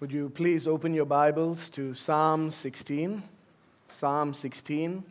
[0.00, 3.22] Would you please open your Bibles to Psalm 16?
[3.88, 5.04] Psalm 16.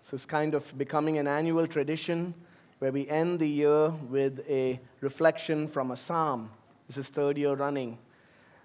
[0.00, 2.32] This is kind of becoming an annual tradition
[2.78, 6.48] where we end the year with a reflection from a psalm.
[6.86, 7.98] This is third year running.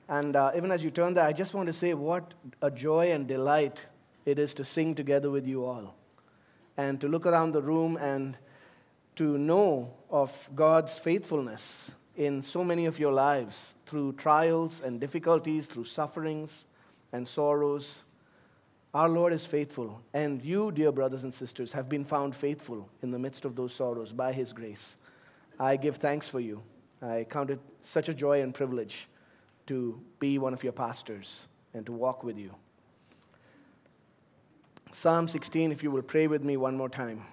[0.08, 3.12] And uh, even as you turn there, I just want to say what a joy
[3.12, 3.82] and delight
[4.28, 5.96] it is to sing together with you all
[6.78, 8.38] and to look around the room and
[9.16, 11.90] to know of God's faithfulness
[12.20, 16.66] in so many of your lives through trials and difficulties, through sufferings
[17.14, 18.04] and sorrows.
[18.94, 23.12] Our Lord is faithful, and you, dear brothers and sisters, have been found faithful in
[23.12, 24.98] the midst of those sorrows by His grace.
[25.58, 26.62] I give thanks for you.
[27.02, 29.08] I count it such a joy and privilege
[29.68, 32.54] to be one of your pastors and to walk with you.
[34.92, 37.24] Psalm 16, if you will pray with me one more time.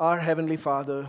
[0.00, 1.06] Our Heavenly Father,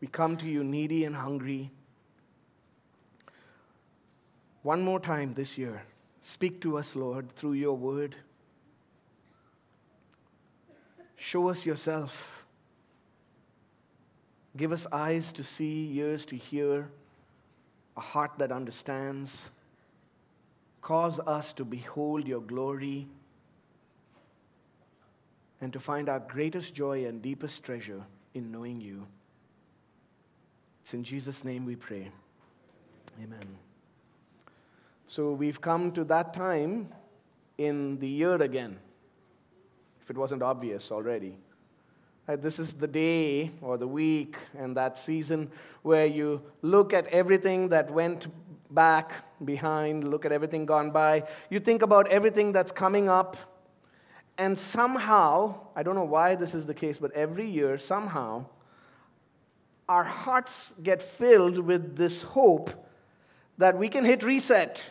[0.00, 1.70] we come to you needy and hungry.
[4.62, 5.82] One more time this year,
[6.22, 8.16] speak to us, Lord, through your word.
[11.16, 12.46] Show us yourself.
[14.56, 16.88] Give us eyes to see, ears to hear,
[17.98, 19.50] a heart that understands.
[20.80, 23.08] Cause us to behold your glory
[25.62, 28.02] and to find our greatest joy and deepest treasure
[28.34, 29.06] in knowing you.
[30.82, 32.10] It's in Jesus' name we pray.
[33.22, 33.56] Amen.
[35.06, 36.88] So we've come to that time
[37.58, 38.76] in the year again,
[40.02, 41.36] if it wasn't obvious already.
[42.28, 45.48] Uh, this is the day or the week and that season
[45.82, 48.26] where you look at everything that went
[48.74, 49.12] back
[49.44, 51.22] behind, look at everything gone by.
[51.50, 53.36] You think about everything that's coming up
[54.38, 58.46] and somehow, I don't know why this is the case, but every year, somehow,
[59.88, 62.70] our hearts get filled with this hope
[63.58, 64.82] that we can hit reset,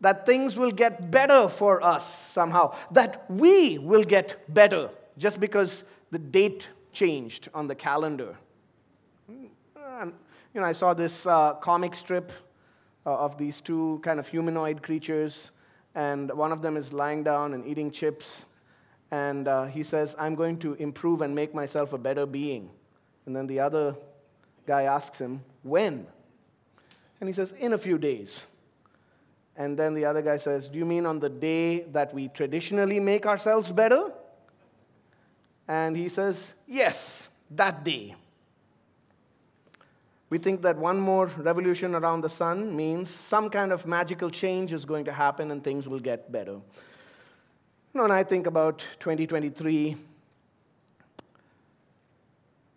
[0.00, 5.84] that things will get better for us somehow, that we will get better just because
[6.10, 8.36] the date changed on the calendar.
[10.54, 12.32] You know, I saw this uh, comic strip
[13.04, 15.50] uh, of these two kind of humanoid creatures
[15.94, 18.46] and one of them is lying down and eating chips.
[19.10, 22.70] And uh, he says, I'm going to improve and make myself a better being.
[23.26, 23.96] And then the other
[24.66, 26.06] guy asks him, When?
[27.20, 28.46] And he says, In a few days.
[29.56, 32.98] And then the other guy says, Do you mean on the day that we traditionally
[32.98, 34.12] make ourselves better?
[35.68, 38.16] And he says, Yes, that day.
[40.30, 44.72] We think that one more revolution around the sun means some kind of magical change
[44.72, 46.60] is going to happen and things will get better.
[47.94, 49.96] You when I think about 2023,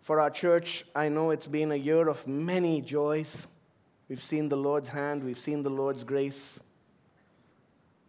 [0.08, 3.46] for our church, I know it's been a year of many joys.
[4.08, 6.58] We've seen the Lord's hand, we've seen the Lord's grace.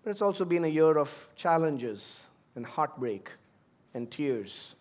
[0.02, 2.26] But it's also been a year of challenges
[2.56, 3.30] and heartbreak
[3.94, 4.76] and tears.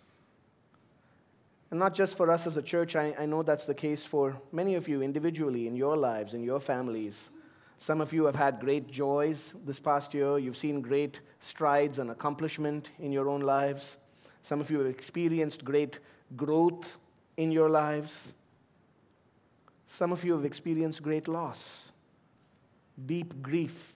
[1.70, 4.40] And not just for us as a church, I, I know that's the case for
[4.52, 7.30] many of you individually in your lives, in your families.
[7.78, 10.38] Some of you have had great joys this past year.
[10.38, 13.98] You've seen great strides and accomplishment in your own lives.
[14.42, 15.98] Some of you have experienced great
[16.36, 16.96] growth
[17.36, 18.32] in your lives.
[19.86, 21.92] Some of you have experienced great loss,
[23.06, 23.94] deep grief,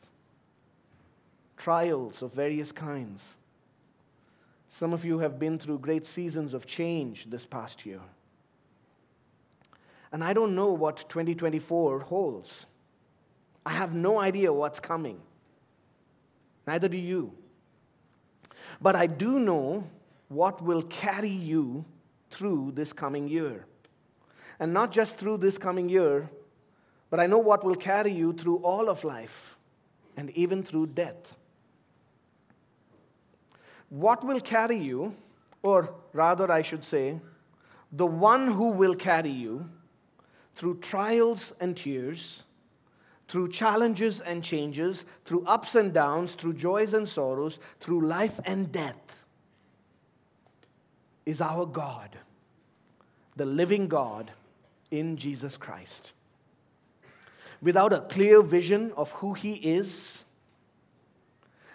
[1.56, 3.37] trials of various kinds.
[4.75, 8.00] Some of you have been through great seasons of change this past year.
[10.10, 12.65] And I don't know what 2024 holds.
[13.66, 15.21] I have no idea what's coming.
[16.66, 17.34] Neither do you.
[18.81, 19.87] But I do know
[20.28, 21.84] what will carry you
[22.31, 23.66] through this coming year.
[24.59, 26.31] And not just through this coming year,
[27.11, 29.55] but I know what will carry you through all of life
[30.16, 31.34] and even through death
[33.93, 35.15] what will carry you,
[35.63, 37.21] or rather, I should say,
[37.93, 39.69] the one who will carry you
[40.55, 42.44] through trials and tears,
[43.29, 48.73] through challenges and changes, through ups and downs, through joys and sorrows, through life and
[48.73, 49.27] death,
[51.27, 52.17] is our God,
[53.37, 54.31] the living God
[54.91, 56.15] in Jesus Christ.
[57.61, 60.25] Without a clear vision of who He is,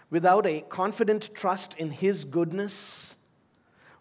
[0.09, 3.17] without a confident trust in His goodness,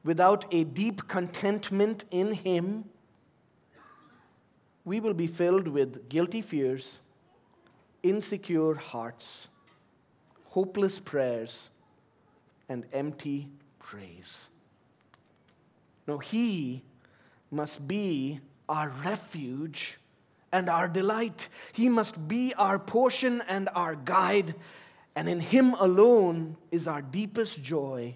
[0.04, 2.84] without a deep contentment in Him,
[4.84, 7.00] we will be filled with guilty fears,
[8.02, 9.48] insecure hearts,
[10.44, 11.70] hopeless prayers,
[12.68, 13.48] and empty
[13.80, 14.48] praise.
[16.06, 16.82] No, He
[17.50, 19.98] must be our refuge
[20.52, 21.48] and our delight.
[21.72, 24.54] He must be our portion and our guide,
[25.16, 28.14] and in Him alone is our deepest joy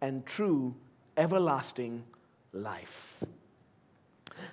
[0.00, 0.74] and true
[1.16, 2.04] everlasting
[2.52, 3.22] life.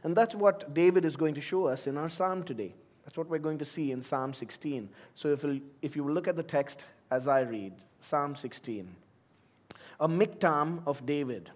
[0.03, 2.73] And that's what David is going to show us in our psalm today.
[3.05, 4.89] That's what we're going to see in Psalm 16.
[5.15, 5.45] So if,
[5.81, 8.87] if you look at the text as I read, Psalm 16,
[9.99, 11.49] a miktam of David.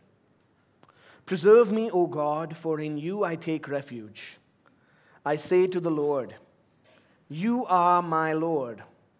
[1.26, 4.38] Preserve me, O God, for in you I take refuge.
[5.26, 6.36] I say to the Lord,
[7.30, 8.84] You are my Lord.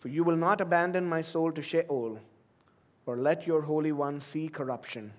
[0.00, 2.18] For you will not abandon my soul to Sheol,
[3.06, 5.12] or let your Holy One see corruption.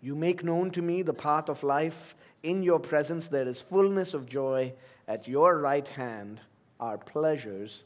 [0.00, 2.14] You make known to me the path of life.
[2.44, 4.72] In your presence there is fullness of joy.
[5.08, 6.40] At your right hand
[6.78, 7.82] are pleasures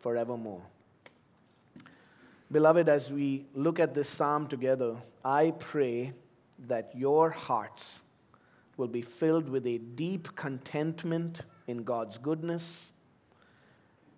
[0.00, 0.62] forevermore.
[2.50, 6.12] Beloved, as we look at this psalm together, I pray
[6.68, 8.00] that your hearts
[8.76, 12.92] will be filled with a deep contentment in God's goodness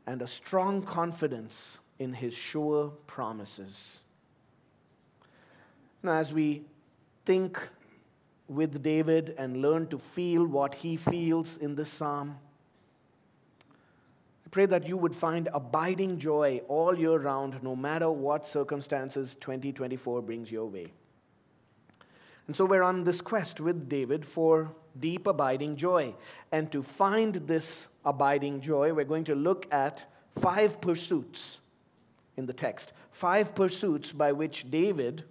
[0.09, 4.05] and a strong confidence in his sure promises.
[6.03, 6.63] Now, as we
[7.27, 7.61] think
[8.49, 12.39] with David and learn to feel what he feels in this psalm,
[14.47, 19.37] I pray that you would find abiding joy all year round, no matter what circumstances
[19.39, 20.91] 2024 brings your way.
[22.49, 26.15] And so we're on this quest with David for deep abiding joy.
[26.51, 31.59] And to find this abiding joy, we're going to look at five pursuits
[32.39, 32.93] in the text.
[33.13, 35.25] Five pursuits by which David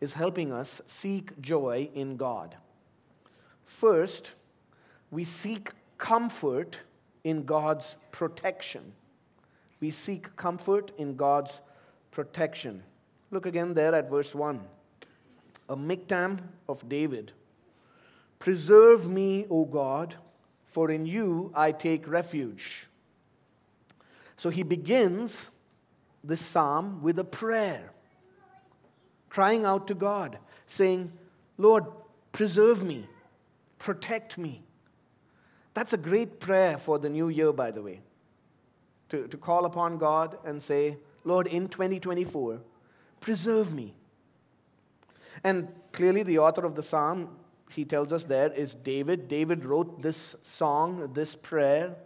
[0.00, 2.56] is helping us seek joy in God.
[3.66, 4.34] First,
[5.10, 6.78] we seek comfort
[7.24, 8.92] in God's protection.
[9.80, 11.60] We seek comfort in God's
[12.10, 12.82] protection.
[13.30, 14.60] Look again there at verse 1.
[15.68, 16.38] A miktam
[16.68, 17.32] of David.
[18.38, 20.14] Preserve me, O God,
[20.66, 22.86] for in you I take refuge.
[24.36, 25.50] So he begins
[26.22, 27.92] this psalm with a prayer,
[29.28, 31.12] crying out to God, saying,
[31.56, 31.84] Lord,
[32.32, 33.08] preserve me,
[33.78, 34.62] protect me.
[35.74, 38.00] That's a great prayer for the new year, by the way.
[39.10, 42.60] To, to call upon God and say, Lord, in 2024,
[43.20, 43.94] preserve me.
[45.44, 47.36] And clearly, the author of the psalm,
[47.70, 49.28] he tells us there, is David.
[49.28, 51.96] David wrote this song, this prayer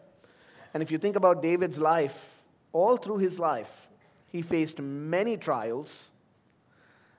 [0.75, 2.43] and if you think about David's life,
[2.73, 3.89] all through his life,
[4.29, 6.11] he faced many trials.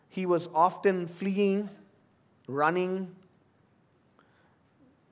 [0.09, 1.69] He was often fleeing,
[2.47, 3.15] running.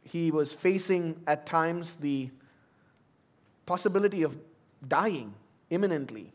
[0.03, 2.29] He was facing at times the
[3.65, 4.37] possibility of
[4.87, 5.33] dying
[5.69, 6.33] imminently.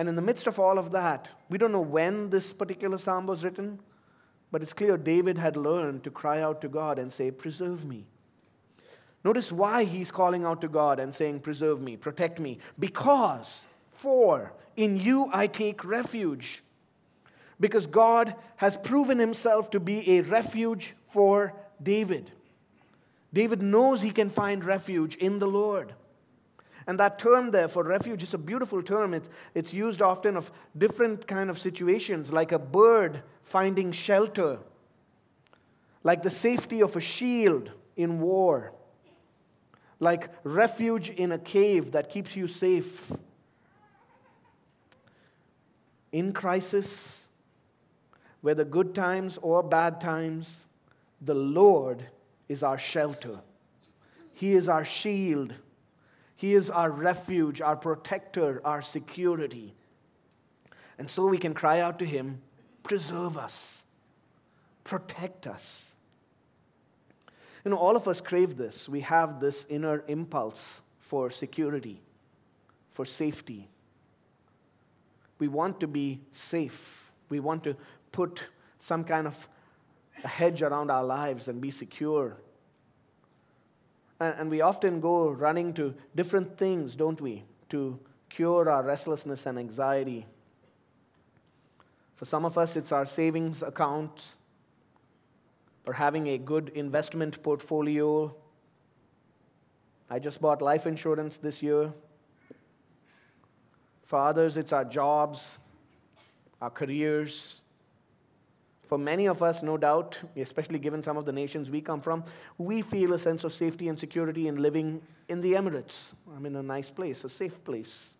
[0.00, 3.26] And in the midst of all of that, we don't know when this particular psalm
[3.26, 3.78] was written,
[4.50, 8.06] but it's clear David had learned to cry out to God and say, Preserve me.
[9.24, 12.60] Notice why he's calling out to God and saying, Preserve me, protect me.
[12.78, 16.62] Because, for, in you I take refuge.
[17.60, 21.52] Because God has proven himself to be a refuge for
[21.82, 22.30] David.
[23.34, 25.92] David knows he can find refuge in the Lord.
[26.90, 29.14] And that term there for refuge is a beautiful term.
[29.14, 34.58] It's, it's used often of different kind of situations, like a bird finding shelter,
[36.02, 38.72] like the safety of a shield in war
[40.00, 43.12] like refuge in a cave that keeps you safe.
[46.10, 47.28] In crisis,
[48.40, 50.66] whether good times or bad times,
[51.20, 52.04] the Lord
[52.48, 53.38] is our shelter.
[54.32, 55.54] He is our shield.
[56.40, 59.74] He is our refuge, our protector, our security.
[60.98, 62.40] And so we can cry out to Him,
[62.82, 63.84] preserve us,
[64.82, 65.94] protect us.
[67.62, 68.88] You know, all of us crave this.
[68.88, 72.00] We have this inner impulse for security.
[72.90, 73.68] for safety.
[75.38, 77.12] We want to be safe.
[77.28, 77.76] We want to
[78.12, 78.42] put
[78.78, 79.48] some kind of
[80.24, 82.38] a hedge around our lives and be secure.
[84.20, 87.98] And, we often go running to different things, don't we, to
[88.28, 90.26] cure our restlessness and anxiety.
[92.16, 94.34] For some of us, it's our savings account
[95.86, 98.34] or having a good investment portfolio.
[100.10, 101.92] I just bought life insurance this year.
[104.04, 105.58] For others, it's our jobs,
[106.60, 107.62] our careers.
[108.90, 112.24] For many of us, no doubt, especially given some of the nations we come from,
[112.58, 116.12] we feel a sense of safety and security in living in the Emirates.
[116.36, 118.14] I'm in a nice place, a safe place.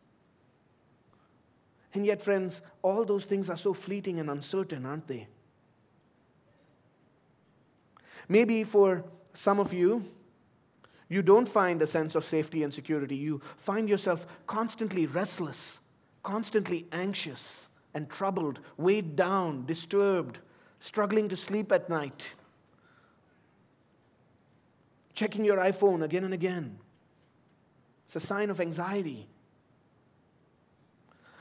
[1.92, 5.26] And yet, friends, all those things are so fleeting and uncertain, aren't they?
[8.28, 9.02] Maybe for
[9.34, 10.04] some of you,
[11.08, 13.16] you don't find a sense of safety and security.
[13.16, 15.80] You find yourself constantly restless,
[16.22, 20.38] constantly anxious and troubled, weighed down, disturbed,
[20.80, 22.34] struggling to sleep at night,
[25.14, 26.78] checking your iPhone again and again.
[28.06, 29.28] It's a sign of anxiety.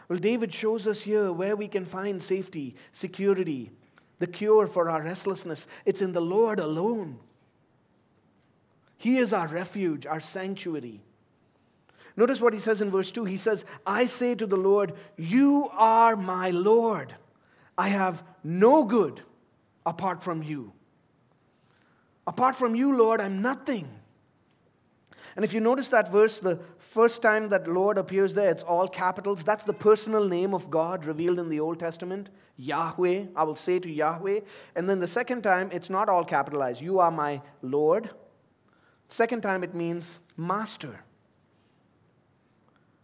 [0.08, 3.72] Well, David shows us here where we can find safety, security,
[4.20, 5.66] the cure for our restlessness.
[5.86, 7.20] It's in the Lord alone.
[8.98, 11.02] He is our refuge, our sanctuary.
[12.18, 13.24] Notice what he says in verse 2.
[13.24, 17.16] He says, I say to the Lord, You are my Lord.
[17.78, 19.22] I have no good
[19.86, 20.74] apart from you.
[22.28, 23.90] Apart from you, Lord, I'm nothing.
[25.36, 28.88] And if you notice that verse, the first time that Lord appears there, it's all
[28.88, 29.44] capitals.
[29.44, 33.26] That's the personal name of God revealed in the Old Testament Yahweh.
[33.36, 34.42] I will say to Yahweh.
[34.76, 36.82] And then the second time, it's not all capitalized.
[36.82, 38.10] You are my Lord.
[39.08, 41.00] Second time, it means master.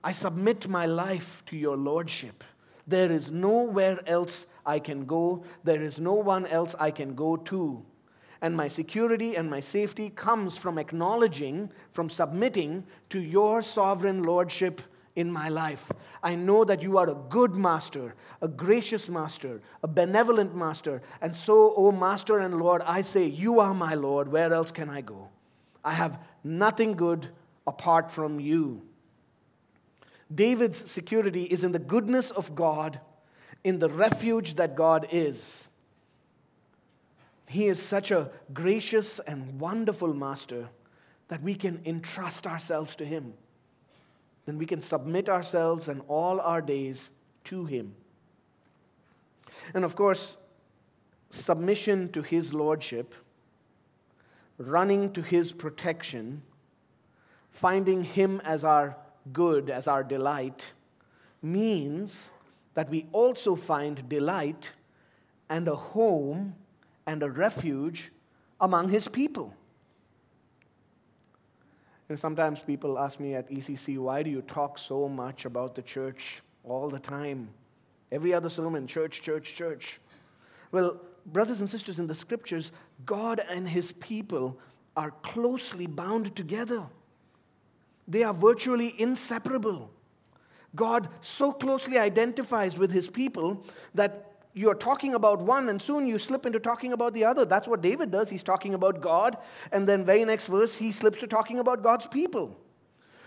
[0.04, 2.44] I submit my life to your lordship.
[2.86, 7.38] There is nowhere else I can go, there is no one else I can go
[7.38, 7.86] to
[8.46, 14.82] and my security and my safety comes from acknowledging, from submitting to your sovereign lordship
[15.16, 15.92] in my life.
[16.22, 21.02] I know that you are a good master, a gracious master, a benevolent master.
[21.22, 24.32] And so, O Master and Lord, I say, You are my Lord.
[24.32, 25.30] Where else can I go?
[25.84, 27.30] I have nothing good
[27.66, 28.82] apart from you.
[30.34, 33.00] David's security is in the goodness of God,
[33.66, 35.68] in the refuge that God is.
[37.48, 40.70] He is such a gracious and wonderful master
[41.30, 43.34] that we can entrust ourselves to Him.
[44.46, 47.10] Then we can submit ourselves and all our days
[47.46, 47.96] to Him.
[49.74, 50.38] And of course,
[51.32, 53.16] submission to His Lordship,
[54.60, 56.44] running to His protection,
[57.50, 58.96] finding Him as our
[59.34, 60.74] good, as our delight,
[61.42, 62.30] means
[62.76, 64.72] that we also find delight
[65.50, 66.56] and a home
[67.08, 68.12] and a refuge
[68.62, 69.54] among his people.
[72.10, 75.82] Know, sometimes people ask me at ECC, why do you talk so much about the
[75.82, 77.50] church all the time?
[78.12, 80.00] Every other sermon, church, church, church.
[80.72, 82.72] Well, brothers and sisters, in the scriptures,
[83.06, 84.60] God and his people
[84.96, 86.86] are closely bound together.
[88.08, 89.90] They are virtually inseparable.
[90.76, 96.18] God so closely identifies with his people that you're talking about one and soon you
[96.18, 97.44] slip into talking about the other.
[97.46, 98.30] That's what David does.
[98.30, 99.38] He's talking about God,
[99.72, 102.58] and then, very next verse, he slips to talking about God's people.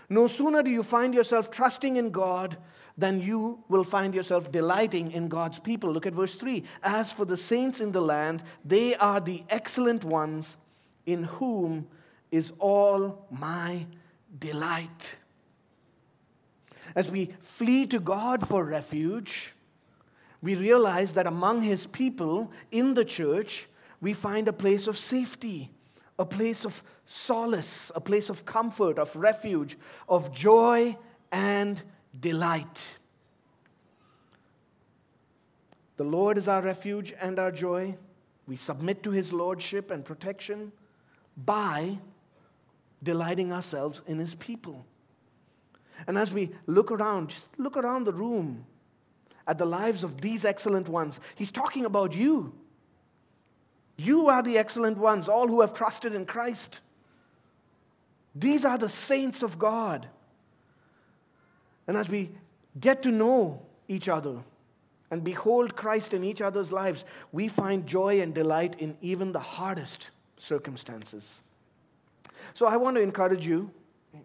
[0.09, 2.57] No sooner do you find yourself trusting in God
[2.97, 5.91] than you will find yourself delighting in God's people.
[5.91, 6.63] Look at verse 3.
[6.83, 10.57] As for the saints in the land, they are the excellent ones
[11.05, 11.87] in whom
[12.31, 13.85] is all my
[14.39, 15.15] delight.
[16.95, 19.53] As we flee to God for refuge,
[20.41, 23.67] we realize that among his people in the church,
[24.01, 25.69] we find a place of safety,
[26.17, 29.77] a place of solace, a place of comfort, of refuge,
[30.07, 30.97] of joy
[31.31, 31.81] and
[32.19, 32.97] delight.
[35.97, 37.97] The Lord is our refuge and our joy.
[38.47, 40.71] We submit to his lordship and protection
[41.35, 41.99] by
[43.03, 44.85] delighting ourselves in his people.
[46.07, 48.65] And as we look around, just look around the room
[49.47, 51.19] at the lives of these excellent ones.
[51.35, 52.53] He's talking about you.
[53.97, 56.81] You are the excellent ones, all who have trusted in Christ.
[58.35, 60.07] These are the saints of God.
[61.87, 62.31] And as we
[62.79, 64.37] get to know each other
[65.11, 69.39] and behold Christ in each other's lives, we find joy and delight in even the
[69.39, 71.41] hardest circumstances.
[72.53, 73.71] So I want to encourage you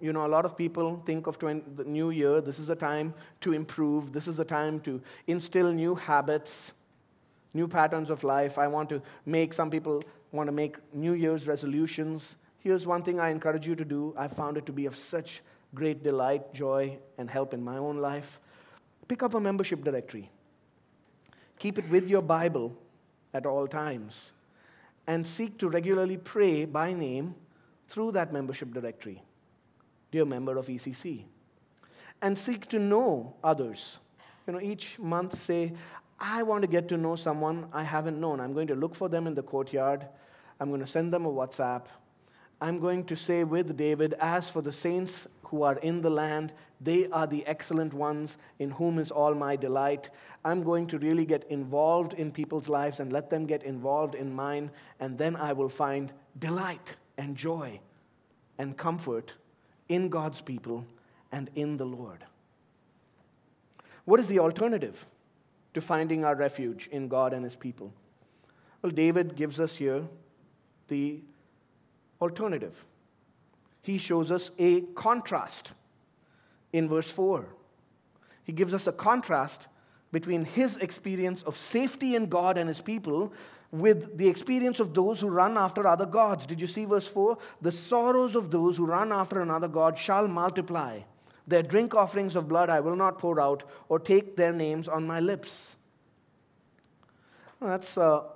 [0.01, 2.75] You know, a lot of people think of 20, the new year, this is a
[2.75, 3.13] time
[3.43, 6.73] to improve, this is a time to instill new habits,
[7.53, 8.59] new patterns of life.
[8.59, 12.37] I want to make, some people want to make New Year's resolutions.
[12.59, 14.15] Here's one thing I encourage you to do.
[14.17, 15.43] I found it to be of such
[15.75, 18.41] great delight, joy, and help in my own life.
[19.07, 20.31] Pick up a membership directory.
[21.59, 22.73] Keep it with your Bible
[23.33, 24.33] at all times.
[25.07, 27.35] And seek to regularly pray by name
[27.89, 29.23] through that membership directory.
[30.15, 31.25] Dear member of ECC.
[32.23, 33.99] And seek to know others.
[34.47, 35.73] You know, each month say,
[36.21, 38.39] I want to get to know someone I haven't known.
[38.39, 40.07] I'm going to look for them in the courtyard.
[40.61, 41.87] I'm going to send them a WhatsApp.
[42.61, 46.53] I'm going to say with David, As for the saints who are in the land,
[46.81, 50.11] they are the excellent ones in whom is all my delight.
[50.45, 54.33] I'm going to really get involved in people's lives and let them get involved in
[54.33, 57.81] mine, and then I will find delight and joy
[58.59, 59.35] and comfort
[59.89, 60.87] in God's people
[61.33, 62.25] and in the Lord.
[64.05, 65.07] What is the alternative
[65.73, 67.93] to finding our refuge in God and His people?
[68.83, 70.05] Well, David gives us here
[70.89, 71.21] the
[72.21, 72.85] alternative.
[73.83, 75.73] He shows us a contrast
[76.73, 77.47] in verse 4.
[78.45, 79.69] He gives us a contrast
[80.13, 83.33] between his experience of safety in God and his people
[83.75, 86.47] with the experience of those who run after other gods.
[86.47, 87.37] Did you see verse 4?
[87.61, 91.01] The sorrows of those who run after another God shall multiply.
[91.49, 95.05] Their drink offerings of blood I will not pour out, or take their names on
[95.07, 95.75] my lips.
[97.59, 98.27] Well, that's a,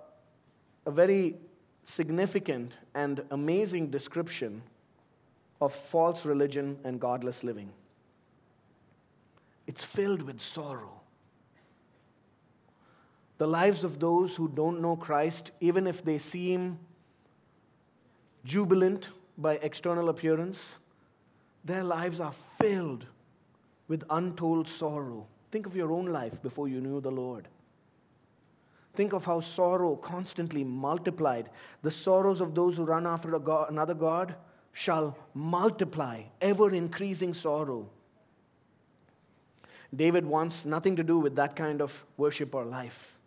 [0.87, 1.37] a very
[1.85, 4.63] significant and amazing description
[5.61, 7.71] of false religion and godless living.
[9.69, 10.98] It's filled with sorrow.
[13.39, 16.79] The lives of those who don't know Christ, even if they seem
[18.45, 20.79] jubilant by external appearance,
[21.65, 23.07] their lives are filled
[23.87, 25.27] with untold sorrow.
[25.51, 27.49] Think of your own life before you knew the Lord.
[28.95, 31.51] Think of how sorrow constantly multiplied.
[31.83, 34.35] The sorrows of those who run after god, another God
[34.73, 37.89] shall multiply, ever increasing sorrow.
[39.95, 43.18] David wants nothing to do with that kind of worship or life.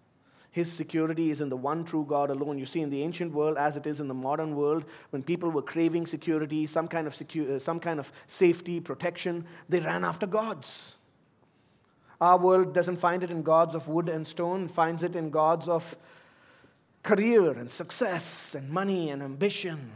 [0.52, 2.60] His security is in the one true God alone.
[2.60, 5.50] You see, in the ancient world, as it is in the modern world, when people
[5.50, 10.04] were craving security, some kind of, secu- uh, some kind of safety, protection, they ran
[10.04, 10.96] after gods.
[12.20, 15.70] Our world doesn't find it in gods of wood and stone, finds it in gods
[15.70, 15.96] of
[17.02, 19.90] career and success and money and ambition.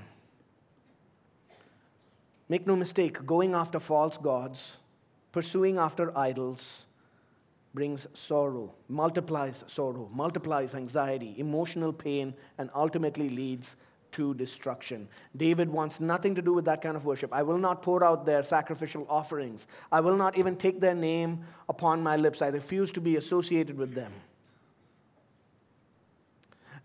[2.47, 4.77] Make no mistake, going after false gods,
[5.33, 6.85] pursuing after idols,
[7.75, 13.75] brings sorrow, multiplies sorrow, multiplies anxiety, emotional pain, and ultimately leads
[14.13, 15.09] to destruction.
[15.35, 17.33] David wants nothing to do with that kind of worship.
[17.33, 19.67] I will not pour out their sacrificial offerings.
[19.91, 22.41] I will not even take their name upon my lips.
[22.41, 24.13] I refuse to be associated with them.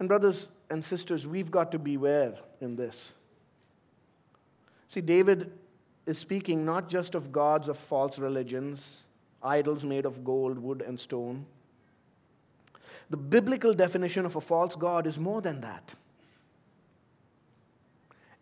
[0.00, 3.14] And, brothers and sisters, we've got to beware in this.
[4.88, 5.52] See, David
[6.06, 9.04] is speaking not just of gods of false religions,
[9.42, 11.46] idols made of gold, wood, and stone.
[13.10, 15.94] The biblical definition of a false God is more than that.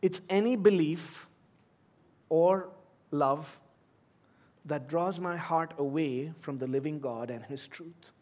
[0.03, 1.27] It's any belief
[2.29, 2.69] or
[3.11, 3.59] love
[4.65, 8.13] that draws my heart away from the living God and His truth.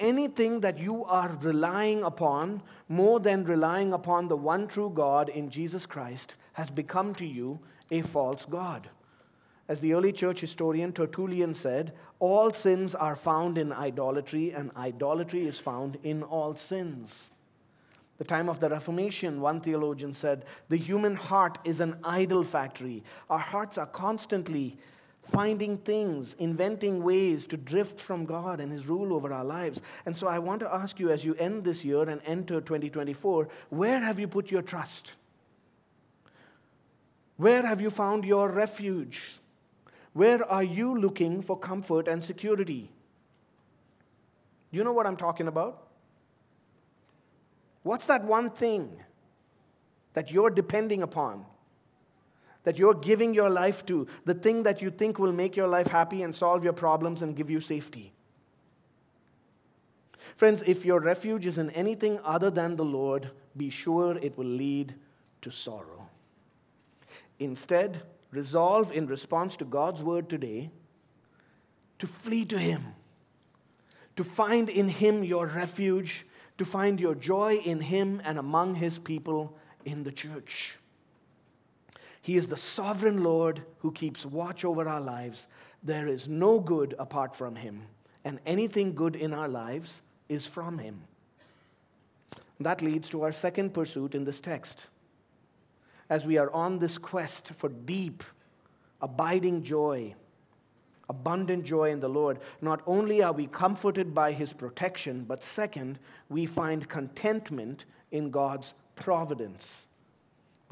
[0.00, 5.48] Anything that you are relying upon more than relying upon the one true God in
[5.48, 7.60] Jesus Christ has become to you
[7.92, 8.88] a false God.
[9.72, 15.46] As the early church historian Tertullian said, all sins are found in idolatry, and idolatry
[15.46, 17.30] is found in all sins
[18.22, 23.02] the time of the Reformation, one theologian said, the human heart is an idol factory.
[23.28, 24.78] Our hearts are constantly
[25.24, 29.80] finding things, inventing ways to drift from God and His rule over our lives.
[30.06, 33.48] And so I want to ask you as you end this year and enter 2024,
[33.70, 35.14] where have you put your trust?
[37.38, 39.40] Where have you found your refuge?
[40.12, 42.90] Where are you looking for comfort and security?
[44.70, 45.86] You know what I'm talking about?
[47.82, 48.90] What's that one thing
[50.14, 51.44] that you're depending upon?
[52.64, 54.06] That you're giving your life to?
[54.24, 57.34] The thing that you think will make your life happy and solve your problems and
[57.34, 58.12] give you safety?
[60.36, 64.46] Friends, if your refuge is in anything other than the Lord, be sure it will
[64.46, 64.94] lead
[65.42, 66.08] to sorrow.
[67.38, 70.70] Instead, resolve in response to God's word today
[72.00, 72.94] to flee to Him,
[74.16, 76.26] to find in Him your refuge
[76.58, 80.78] to find your joy in Him and among His people in the church.
[82.20, 85.46] He is the sovereign Lord who keeps watch over our lives.
[85.82, 87.82] There is no good apart from Him,
[88.24, 91.02] and anything good in our lives is from Him.
[92.60, 94.86] That leads to our second pursuit in this text.
[96.12, 98.22] As we are on this quest for deep,
[99.00, 100.14] abiding joy,
[101.08, 105.98] abundant joy in the Lord, not only are we comforted by His protection, but second,
[106.28, 109.86] we find contentment in God's providence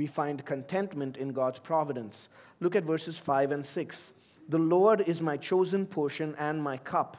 [0.01, 2.31] we find contentment in God's providence.
[2.59, 4.13] Look at verses 5 and 6.
[4.49, 7.19] The Lord is my chosen portion and my cup.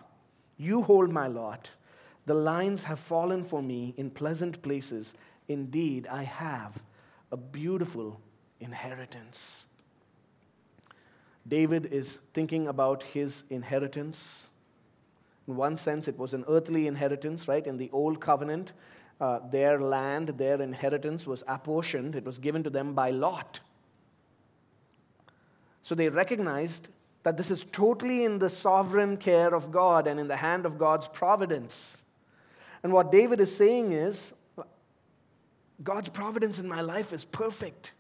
[0.58, 1.70] You hold my lot.
[2.26, 5.14] The lines have fallen for me in pleasant places.
[5.48, 6.82] Indeed, I have
[7.32, 8.20] a beautiful
[8.60, 9.68] inheritance.
[11.48, 14.50] David is thinking about his inheritance.
[15.48, 17.66] In one sense, it was an earthly inheritance, right?
[17.66, 18.74] In the old covenant,
[19.20, 23.60] uh, their land, their inheritance was apportioned, it was given to them by lot.
[25.84, 26.88] So they recognized
[27.24, 30.78] that this is totally in the sovereign care of God and in the hand of
[30.78, 31.98] God's providence.
[32.84, 34.34] And what David is saying is
[35.84, 37.94] God's providence in my life is perfect.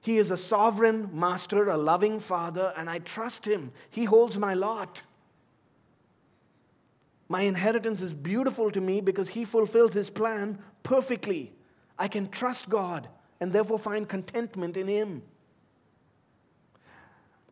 [0.00, 3.72] He is a sovereign master, a loving father, and I trust him.
[3.90, 5.02] He holds my lot.
[7.28, 11.52] My inheritance is beautiful to me because He fulfills His plan perfectly.
[11.98, 13.08] I can trust God
[13.40, 15.22] and therefore find contentment in Him.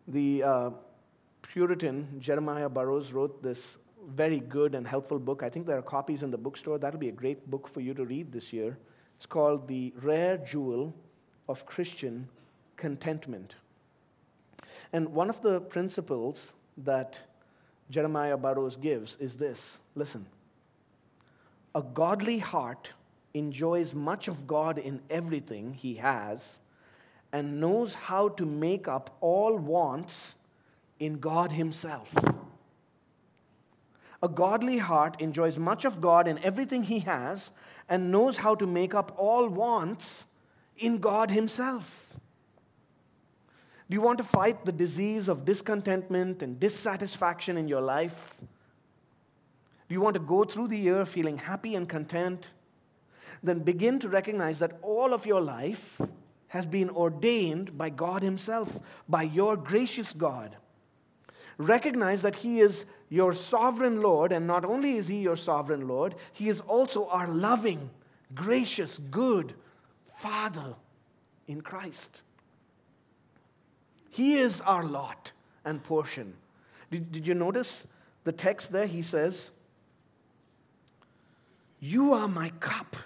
[0.08, 0.70] The uh,
[1.42, 3.76] Puritan Jeremiah Burroughs wrote this
[4.14, 5.42] very good and helpful book.
[5.42, 6.78] I think there are copies in the bookstore.
[6.78, 8.78] That'll be a great book for you to read this year.
[9.16, 10.94] It's called The Rare Jewel
[11.48, 12.28] of Christian
[12.76, 13.54] Contentment.
[14.92, 17.18] And one of the principles that
[17.90, 20.26] Jeremiah Burroughs gives is this listen.
[21.74, 22.90] A godly heart
[23.34, 26.58] enjoys much of God in everything he has
[27.32, 30.34] and knows how to make up all wants
[30.98, 32.14] in God himself.
[34.22, 37.50] A godly heart enjoys much of God in everything he has
[37.88, 40.24] and knows how to make up all wants
[40.76, 42.14] in God himself.
[43.88, 48.34] Do you want to fight the disease of discontentment and dissatisfaction in your life?
[49.88, 52.50] Do you want to go through the year feeling happy and content?
[53.42, 56.00] Then begin to recognize that all of your life
[56.48, 60.56] has been ordained by God Himself, by your gracious God.
[61.58, 66.14] Recognize that He is your sovereign Lord, and not only is He your sovereign Lord,
[66.32, 67.90] He is also our loving,
[68.34, 69.54] gracious, good
[70.16, 70.74] Father
[71.46, 72.22] in Christ.
[74.10, 75.32] He is our lot
[75.64, 76.34] and portion.
[76.90, 77.86] Did, did you notice
[78.24, 78.86] the text there?
[78.86, 79.50] He says,
[81.80, 82.96] You are my cup.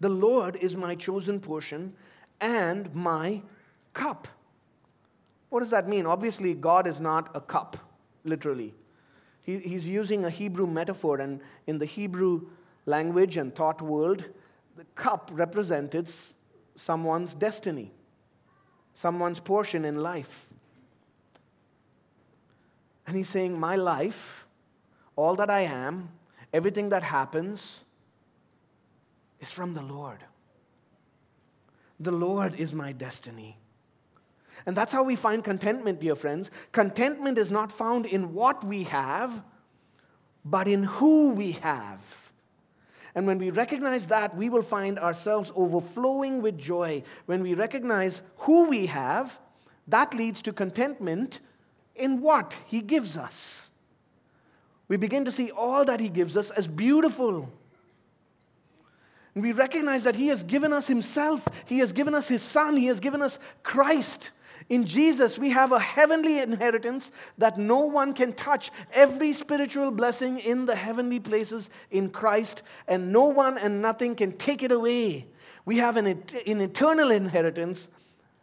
[0.00, 1.94] The Lord is my chosen portion
[2.40, 3.42] and my
[3.94, 4.28] cup.
[5.50, 6.06] What does that mean?
[6.06, 7.76] Obviously, God is not a cup,
[8.24, 8.74] literally.
[9.48, 12.48] He, he's using a Hebrew metaphor, and in the Hebrew
[12.84, 14.24] language and thought world,
[14.76, 16.10] the cup represented
[16.76, 17.92] someone's destiny
[18.98, 20.46] someone's portion in life.
[23.06, 24.44] And he's saying, My life,
[25.14, 26.10] all that I am,
[26.52, 27.84] everything that happens,
[29.38, 30.24] is from the Lord.
[32.00, 33.56] The Lord is my destiny.
[34.66, 36.50] And that's how we find contentment, dear friends.
[36.72, 39.42] Contentment is not found in what we have,
[40.44, 42.00] but in who we have.
[43.14, 47.02] And when we recognize that, we will find ourselves overflowing with joy.
[47.26, 49.38] When we recognize who we have,
[49.88, 51.40] that leads to contentment
[51.96, 53.70] in what He gives us.
[54.86, 57.50] We begin to see all that He gives us as beautiful.
[59.34, 62.76] And we recognize that He has given us Himself, He has given us His Son,
[62.76, 64.30] He has given us Christ.
[64.68, 68.70] In Jesus, we have a heavenly inheritance that no one can touch.
[68.92, 74.32] Every spiritual blessing in the heavenly places in Christ, and no one and nothing can
[74.32, 75.26] take it away.
[75.64, 77.88] We have an, an eternal inheritance.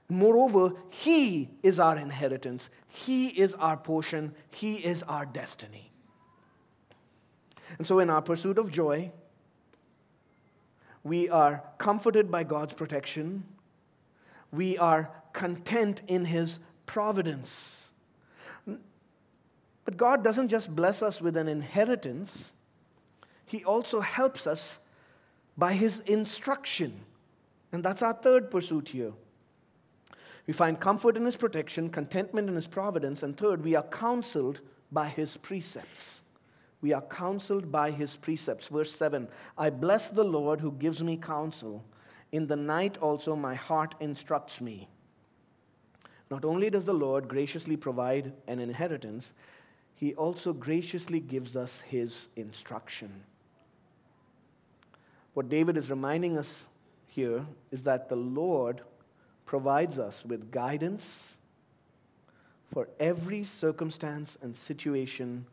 [0.09, 5.91] Moreover, He is our inheritance, He is our portion, He is our destiny.
[7.77, 9.11] And so, in our pursuit of joy,
[11.03, 13.43] we are comforted by God's protection.
[14.51, 17.91] We are content in His providence.
[18.65, 22.51] But God doesn't just bless us with an inheritance,
[23.45, 24.79] He also helps us
[25.55, 27.01] by His instruction.
[27.71, 29.11] And that's our third pursuit here.
[30.47, 34.61] We find comfort in His protection, contentment in His providence, and third, we are counseled
[34.91, 36.21] by His precepts.
[36.81, 38.67] We are counseled by His precepts.
[38.69, 41.83] Verse 7 I bless the Lord who gives me counsel.
[42.31, 44.87] In the night also my heart instructs me.
[46.29, 49.33] Not only does the Lord graciously provide an inheritance,
[49.95, 53.11] he also graciously gives us his instruction.
[55.33, 56.65] What David is reminding us
[57.07, 58.81] here is that the Lord
[59.45, 61.37] provides us with guidance
[62.73, 65.45] for every circumstance and situation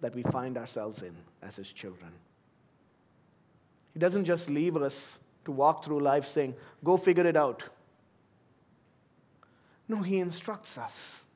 [0.00, 2.10] that we find ourselves in as his children.
[3.94, 7.64] He doesn't just leave us to walk through life saying, go figure it out.
[9.92, 11.26] No, he instructs us.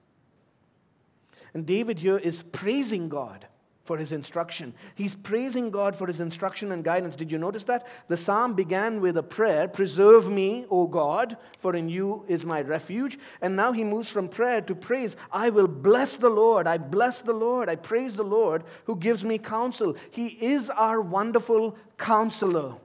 [1.53, 3.47] And David here is praising God
[3.83, 4.73] for his instruction.
[4.95, 7.16] He's praising God for his instruction and guidance.
[7.16, 7.87] Did you notice that?
[8.09, 12.62] The psalm began with a prayer Preserve me, O God, for in you is my
[12.62, 13.19] refuge.
[13.42, 15.19] And now he moves from prayer to praise.
[15.31, 16.66] I will bless the Lord.
[16.66, 17.69] I bless the Lord.
[17.69, 19.97] I praise the Lord who gives me counsel.
[20.11, 22.77] He is our wonderful counselor.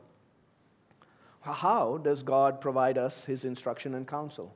[1.40, 4.54] How does God provide us his instruction and counsel?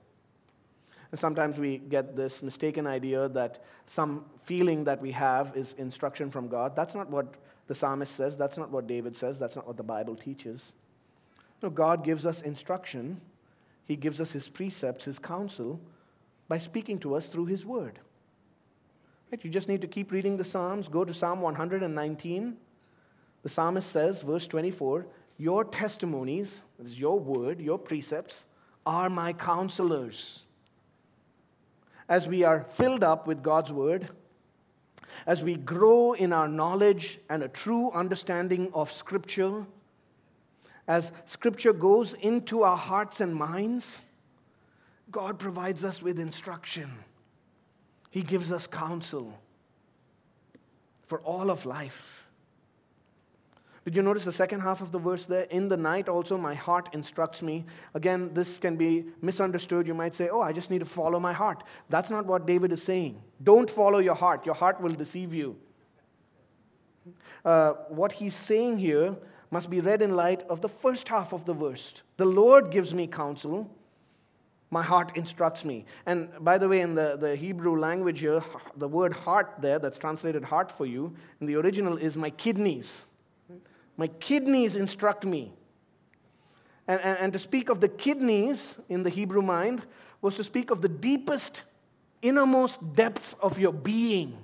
[1.12, 6.32] And sometimes we get this mistaken idea that some feeling that we have is instruction
[6.32, 6.76] from God.
[6.76, 7.36] That's not what
[7.68, 8.36] the psalmist says.
[8.36, 9.38] That's not what David says.
[9.38, 10.74] That's not what the Bible teaches.
[11.62, 13.22] No, God gives us instruction,
[13.86, 15.80] He gives us His precepts, His counsel,
[16.48, 18.00] by speaking to us through His word.
[19.32, 19.44] Right?
[19.44, 20.88] You just need to keep reading the Psalms.
[20.90, 22.58] Go to Psalm 119.
[23.42, 25.06] The psalmist says, verse 24,
[25.38, 28.46] Your testimonies, is your word, your precepts,
[28.86, 30.45] are my counselors
[32.08, 34.10] as we are filled up with God's word,
[35.26, 39.66] as we grow in our knowledge and a true understanding of Scripture,
[40.88, 44.02] as Scripture goes into our hearts and minds,
[45.12, 46.92] God provides us with instruction.
[48.12, 49.34] He gives us counsel
[51.04, 52.25] for all of life.
[53.86, 55.44] Did you notice the second half of the verse there?
[55.44, 57.66] In the night also my heart instructs me.
[57.94, 59.86] Again, this can be misunderstood.
[59.86, 61.64] You might say, oh, I just need to follow my heart.
[61.90, 63.22] That's not what David is saying.
[63.44, 65.56] Don't follow your heart, your heart will deceive you.
[67.44, 69.16] Uh, what he's saying here
[69.52, 72.02] must be read in light of the first half of the verse.
[72.18, 73.70] The Lord gives me counsel,
[74.72, 75.86] my heart instructs me.
[76.08, 78.44] And by the way, in the, the Hebrew language here,
[78.78, 83.06] the word heart there, that's translated heart for you, in the original is my kidneys.
[83.98, 85.54] My kidneys instruct me.
[86.88, 89.84] And, and, and, to speak of the kidneys in the Hebrew mind
[90.22, 91.64] was to speak of the deepest,
[92.22, 94.38] innermost depths of your being.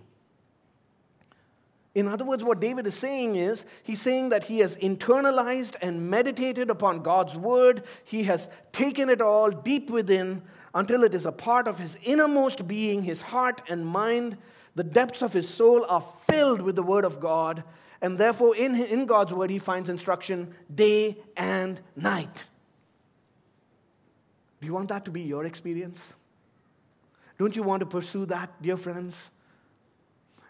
[1.93, 6.09] In other words, what David is saying is, he's saying that he has internalized and
[6.09, 7.83] meditated upon God's word.
[8.05, 10.41] He has taken it all deep within
[10.73, 14.37] until it is a part of his innermost being, his heart and mind.
[14.75, 17.63] The depths of his soul are filled with the word of God,
[18.01, 22.45] and therefore, in, in God's word, he finds instruction day and night.
[24.59, 26.15] Do you want that to be your experience?
[27.37, 29.31] Don't you want to pursue that, dear friends?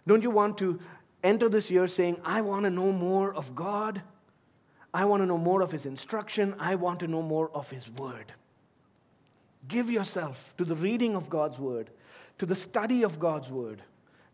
[0.07, 0.79] Don't you want to
[1.23, 4.01] enter this year saying, I want to know more of God?
[4.93, 6.55] I want to know more of His instruction.
[6.57, 8.33] I want to know more of His Word.
[9.67, 11.89] Give yourself to the reading of God's Word,
[12.39, 13.83] to the study of God's Word,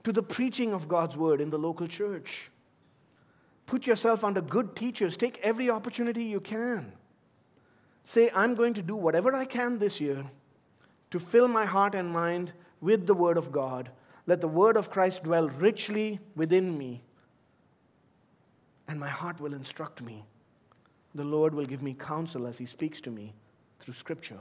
[0.04, 2.50] to the preaching of God's Word in the local church.
[3.68, 5.16] Put yourself under good teachers.
[5.16, 6.94] Take every opportunity you can.
[8.06, 10.26] Say, I'm going to do whatever I can this year
[11.12, 13.92] to fill my heart and mind with the Word of God.
[14.26, 17.02] Let the Word of Christ dwell richly within me,
[18.88, 20.24] and my heart will instruct me.
[21.14, 23.34] The Lord will give me counsel as He speaks to me
[23.80, 24.40] through Scripture.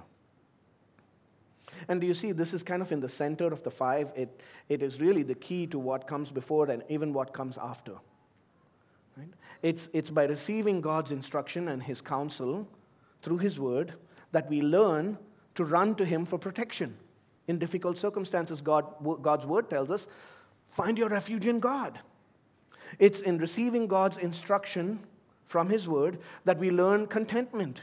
[1.88, 4.12] And do you see, this is kind of in the center of the five.
[4.14, 7.94] It, it is really the key to what comes before and even what comes after.
[9.62, 12.66] It's, it's by receiving God's instruction and His counsel
[13.22, 13.94] through His word
[14.32, 15.18] that we learn
[15.54, 16.96] to run to Him for protection.
[17.48, 18.86] In difficult circumstances, God,
[19.22, 20.06] God's word tells us
[20.68, 21.98] find your refuge in God.
[22.98, 25.00] It's in receiving God's instruction
[25.46, 27.82] from His word that we learn contentment.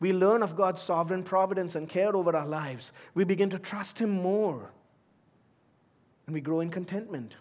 [0.00, 2.92] We learn of God's sovereign providence and care over our lives.
[3.14, 4.70] We begin to trust Him more.
[6.26, 7.36] And we grow in contentment.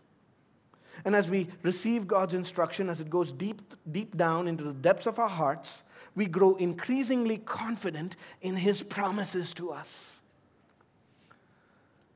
[1.06, 3.62] And as we receive God's instruction, as it goes deep,
[3.92, 5.84] deep down into the depths of our hearts,
[6.16, 10.22] we grow increasingly confident in His promises to us.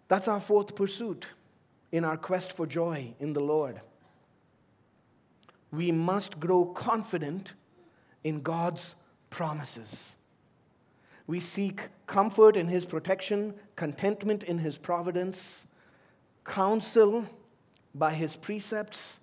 [0.07, 1.27] That's our fourth pursuit
[1.91, 3.81] in our quest for joy in the Lord.
[5.71, 7.53] We must grow confident
[8.23, 8.95] in God's
[9.29, 10.15] promises.
[11.25, 15.67] We seek comfort in His protection, contentment in His providence,
[16.45, 17.25] counsel
[17.93, 19.19] by his precepts,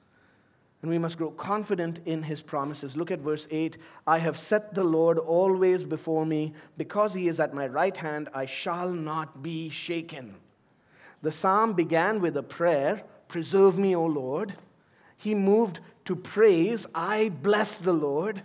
[0.82, 2.94] And we must grow confident in his promises.
[2.96, 6.52] Look at verse 8 I have set the Lord always before me.
[6.76, 10.34] Because he is at my right hand, I shall not be shaken.
[11.22, 14.54] The psalm began with a prayer Preserve me, O Lord.
[15.16, 18.42] He moved to praise, I bless the Lord.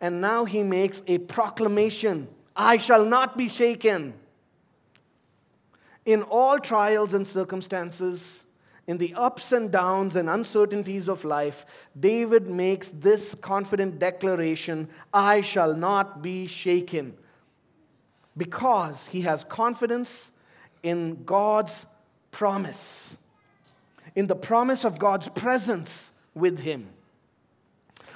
[0.00, 4.14] And now he makes a proclamation I shall not be shaken.
[6.04, 8.44] In all trials and circumstances,
[8.90, 11.64] in the ups and downs and uncertainties of life,
[11.98, 17.14] David makes this confident declaration I shall not be shaken.
[18.36, 20.32] Because he has confidence
[20.82, 21.86] in God's
[22.32, 23.16] promise,
[24.16, 26.88] in the promise of God's presence with him.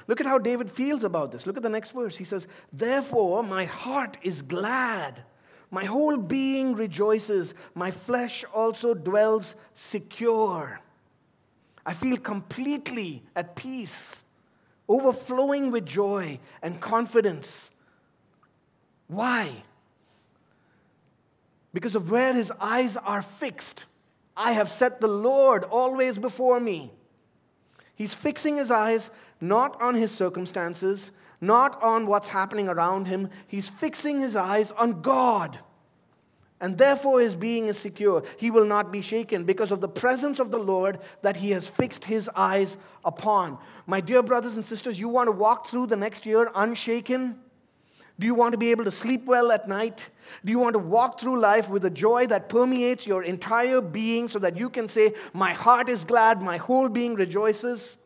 [0.09, 1.47] Look at how David feels about this.
[1.47, 2.17] Look at the next verse.
[2.17, 5.23] He says, Therefore, my heart is glad.
[5.75, 7.53] My whole being rejoices.
[7.73, 10.79] My flesh also dwells secure.
[11.85, 14.23] I feel completely at peace,
[14.87, 17.71] overflowing with joy and confidence.
[19.07, 19.63] Why?
[21.73, 23.83] Because of where his eyes are fixed.
[24.37, 26.93] I have set the Lord always before me.
[27.95, 29.11] He's fixing his eyes
[29.41, 31.11] not on his circumstances,
[31.41, 33.29] not on what's happening around him.
[33.45, 35.59] He's fixing his eyes on God.
[36.61, 38.23] And therefore, his being is secure.
[38.37, 41.67] He will not be shaken because of the presence of the Lord that he has
[41.67, 43.57] fixed his eyes upon.
[43.87, 47.39] My dear brothers and sisters, you want to walk through the next year unshaken?
[48.17, 50.09] Do you want to be able to sleep well at night?
[50.45, 54.29] Do you want to walk through life with a joy that permeates your entire being
[54.29, 57.97] so that you can say, My heart is glad, my whole being rejoices?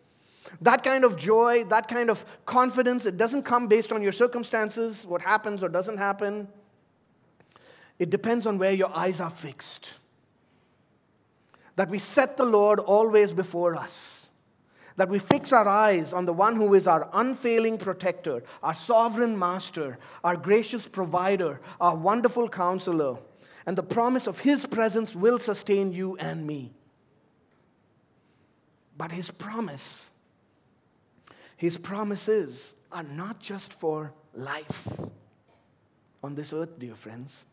[0.61, 5.05] That kind of joy, that kind of confidence, it doesn't come based on your circumstances,
[5.05, 6.47] what happens or doesn't happen.
[7.99, 9.99] It depends on where your eyes are fixed.
[11.75, 14.29] That we set the Lord always before us.
[14.95, 19.37] That we fix our eyes on the one who is our unfailing protector, our sovereign
[19.37, 23.17] master, our gracious provider, our wonderful counselor.
[23.65, 26.73] And the promise of his presence will sustain you and me.
[28.97, 30.09] But his promise
[31.59, 34.87] his promises are not just for life
[36.23, 37.43] on this earth, dear friends.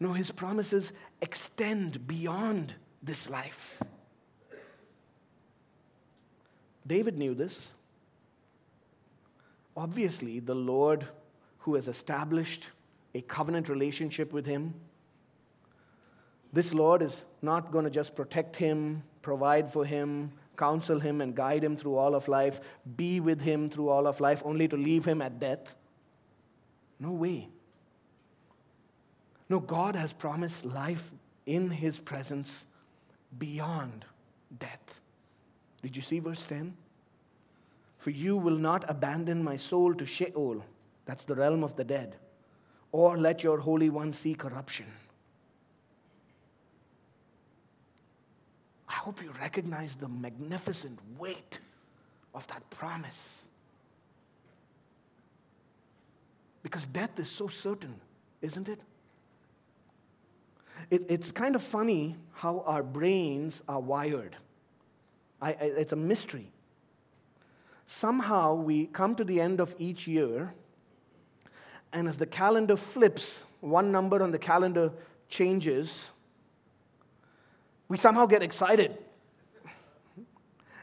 [0.00, 3.80] No, His promises extend beyond this life.
[6.86, 7.74] David knew this.
[9.76, 11.06] Obviously, the Lord
[11.58, 12.70] who has established
[13.14, 14.74] a covenant relationship with him,
[16.52, 21.34] this Lord is not going to just protect him, provide for him, counsel him and
[21.34, 22.60] guide him through all of life,
[22.96, 25.74] be with him through all of life, only to leave him at death?
[26.98, 27.48] No way.
[29.50, 31.10] No, God has promised life
[31.44, 32.64] in his presence
[33.36, 34.04] beyond
[34.60, 35.00] death.
[35.82, 36.72] Did you see verse 10?
[37.98, 40.64] For you will not abandon my soul to Sheol,
[41.04, 42.14] that's the realm of the dead,
[42.92, 44.86] or let your Holy One see corruption.
[48.88, 51.58] I hope you recognize the magnificent weight
[52.36, 53.46] of that promise.
[56.62, 57.96] Because death is so certain,
[58.42, 58.78] isn't it?
[60.90, 64.36] It it's kind of funny how our brains are wired.
[65.42, 66.50] I, I, it's a mystery.
[67.86, 70.54] Somehow we come to the end of each year,
[71.92, 74.92] and as the calendar flips, one number on the calendar
[75.28, 76.10] changes,
[77.88, 78.96] we somehow get excited.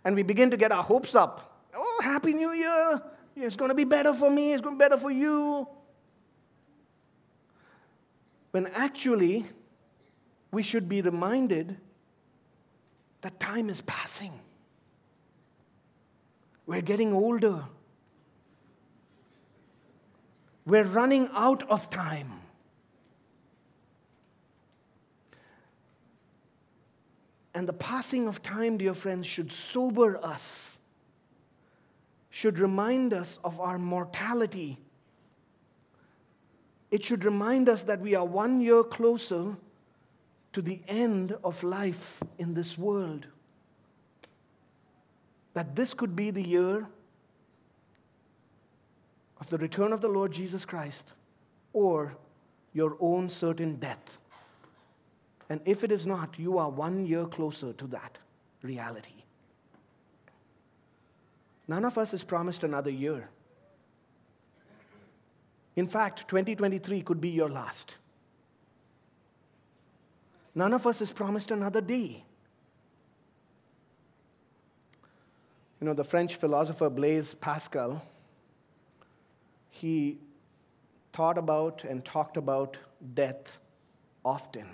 [0.04, 1.64] And we begin to get our hopes up.
[1.76, 3.02] Oh, Happy New Year!
[3.36, 5.68] It's going to be better for me, it's going to be better for you.
[8.52, 9.46] When actually,
[10.52, 11.78] we should be reminded
[13.22, 14.34] that time is passing.
[16.66, 17.66] We're getting older.
[20.66, 22.42] We're running out of time.
[27.54, 30.78] And the passing of time, dear friends, should sober us,
[32.30, 34.78] should remind us of our mortality.
[36.92, 39.58] It should remind us that we are one year closer
[40.58, 43.28] to the end of life in this world.
[45.54, 46.88] That this could be the year
[49.40, 51.14] of the return of the Lord Jesus Christ
[51.74, 52.18] or
[52.74, 54.18] your own certain death.
[55.48, 58.18] And if it is not, you are one year closer to that
[58.64, 59.22] reality.
[61.68, 63.30] None of us is promised another year.
[65.76, 68.00] In fact, 2023 could be your last.
[70.58, 72.24] None of us is promised another day.
[75.80, 78.02] You know, the French philosopher Blaise Pascal,
[79.70, 80.18] he
[81.14, 82.76] thought about and talked about
[83.14, 83.60] death
[84.26, 84.66] often.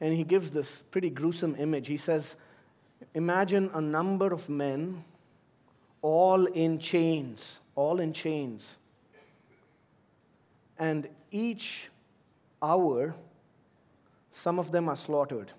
[0.00, 1.86] And he gives this pretty gruesome image.
[1.86, 2.36] He says,
[3.12, 5.04] Imagine a number of men
[6.00, 8.78] all in chains, all in chains.
[10.78, 11.90] And each
[12.62, 13.14] hour,
[14.34, 15.52] some of them are slaughtered.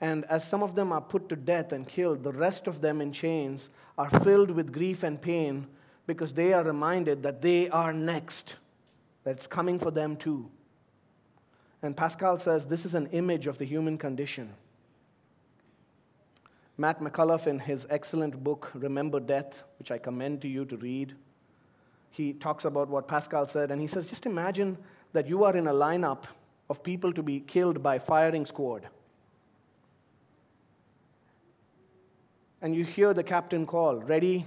[0.00, 3.00] And as some of them are put to death and killed, the rest of them
[3.00, 5.66] in chains are filled with grief and pain
[6.06, 8.56] because they are reminded that they are next,
[9.22, 10.50] that it's coming for them too.
[11.82, 14.50] And Pascal says this is an image of the human condition.
[16.76, 21.14] Matt McCullough, in his excellent book, Remember Death, which I commend to you to read,
[22.10, 24.76] he talks about what Pascal said, and he says, just imagine
[25.12, 26.24] that you are in a lineup
[26.70, 28.88] of people to be killed by firing squad.
[32.62, 34.46] And you hear the captain call, ready,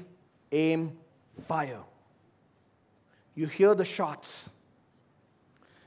[0.51, 0.97] aim,
[1.45, 1.81] fire.
[3.35, 4.49] You hear the shots.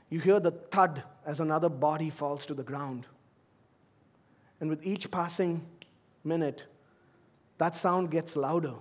[0.09, 3.05] You hear the thud as another body falls to the ground.
[4.61, 5.65] And with each passing
[6.23, 6.65] minute,
[7.57, 8.75] that sound gets louder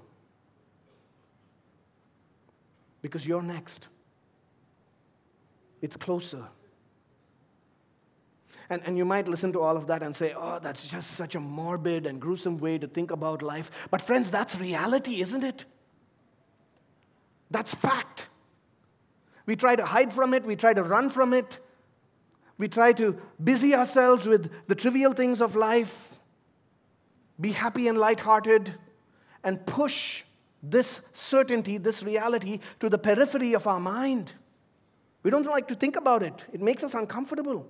[3.03, 3.89] because you're next.
[5.83, 6.45] It's closer.
[8.71, 11.35] And, and you might listen to all of that and say, oh, that's just such
[11.35, 13.69] a morbid and gruesome way to think about life.
[13.91, 15.65] But, friends, that's reality, isn't it?
[17.51, 18.29] That's fact.
[19.45, 21.59] We try to hide from it, we try to run from it,
[22.59, 26.21] we try to busy ourselves with the trivial things of life,
[27.41, 28.73] be happy and lighthearted,
[29.43, 30.23] and push
[30.63, 34.35] this certainty, this reality, to the periphery of our mind.
[35.25, 37.67] We don't like to think about it, it makes us uncomfortable.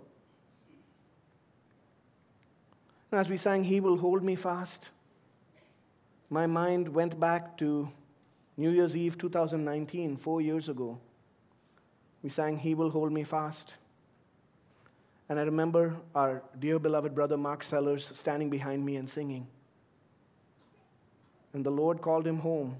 [3.13, 4.91] As we sang, He will hold me fast,
[6.29, 7.91] my mind went back to
[8.57, 10.99] New Year's Eve 2019, four years ago.
[12.23, 13.77] We sang, He will hold me fast.
[15.29, 19.47] And I remember our dear beloved brother Mark Sellers standing behind me and singing
[21.53, 22.77] and the Lord called him home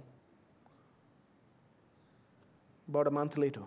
[2.89, 3.63] about a month later.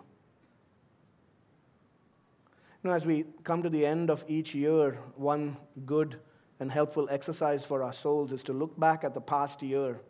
[2.82, 5.56] Now, as we come to the end of each year, one
[5.86, 6.18] good
[6.60, 10.00] and helpful exercise for our souls is to look back at the past year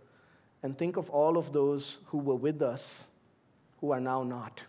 [0.62, 3.04] and think of all of those who were with us
[3.80, 4.62] who are now not.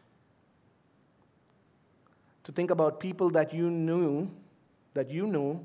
[2.43, 4.29] To think about people that you knew,
[4.93, 5.63] that you knew,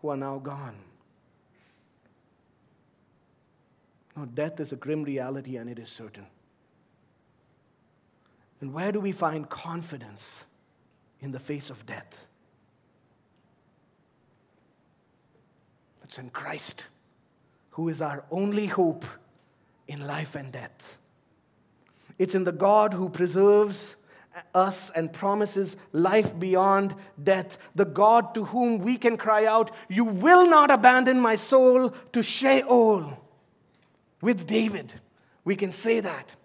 [0.00, 0.76] who are now gone.
[4.16, 6.26] No, death is a grim reality and it is certain.
[8.60, 10.44] And where do we find confidence
[11.20, 12.27] in the face of death?
[16.08, 16.86] It's in Christ,
[17.72, 19.04] who is our only hope
[19.86, 20.96] in life and death.
[22.18, 23.94] It's in the God who preserves
[24.54, 30.04] us and promises life beyond death, the God to whom we can cry out, You
[30.04, 33.22] will not abandon my soul to Sheol.
[34.22, 34.94] With David,
[35.44, 36.36] we can say that.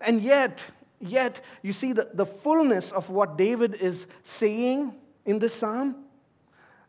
[0.00, 0.66] And yet,
[0.98, 4.92] yet, you see the, the fullness of what David is saying
[5.24, 6.03] in this psalm,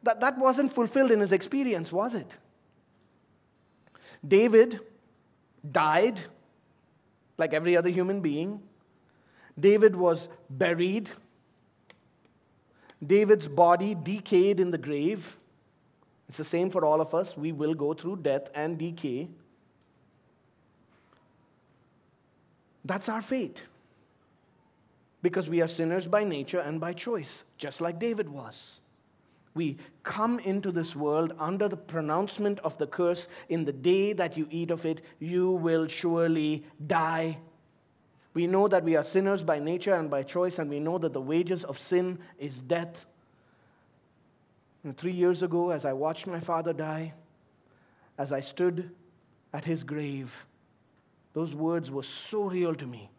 [0.06, 2.38] that, that wasn't fulfilled in his experience, was it?
[4.26, 4.80] David
[5.70, 6.22] died
[7.38, 8.62] like every other human being.
[9.60, 11.10] David was buried.
[13.06, 15.38] David's body decayed in the grave.
[16.30, 17.36] It's the same for all of us.
[17.36, 19.28] We will go through death and decay.
[22.84, 23.64] That's our fate.
[25.22, 28.82] Because we are sinners by nature and by choice, just like David was.
[29.56, 34.38] We come into this world under the pronouncement of the curse in the day that
[34.38, 37.40] you eat of it, you will surely die.
[38.34, 41.14] We know that we are sinners by nature and by choice, and we know that
[41.14, 43.06] the wages of sin is death.
[44.84, 47.14] And three years ago, as I watched my father die,
[48.18, 48.92] as I stood
[49.54, 50.46] at his grave,
[51.32, 53.10] those words were so real to me.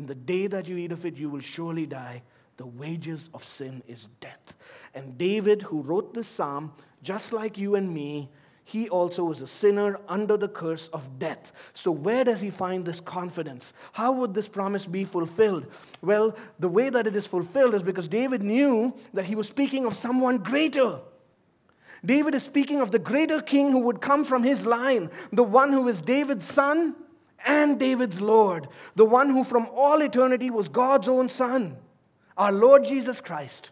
[0.00, 2.22] In the day that you eat of it, you will surely die.
[2.60, 4.54] The wages of sin is death.
[4.94, 8.28] And David, who wrote this psalm, just like you and me,
[8.64, 11.52] he also was a sinner under the curse of death.
[11.72, 13.72] So, where does he find this confidence?
[13.92, 15.68] How would this promise be fulfilled?
[16.02, 19.86] Well, the way that it is fulfilled is because David knew that he was speaking
[19.86, 20.98] of someone greater.
[22.04, 25.72] David is speaking of the greater king who would come from his line, the one
[25.72, 26.94] who is David's son
[27.46, 31.78] and David's Lord, the one who from all eternity was God's own Son,
[32.36, 33.70] our Lord Jesus Christ,